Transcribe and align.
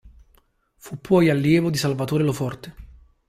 Fu 0.77 0.99
poi 0.99 1.29
allievo 1.29 1.69
di 1.69 1.77
Salvatore 1.77 2.23
Lo 2.23 2.33
Forte. 2.33 2.75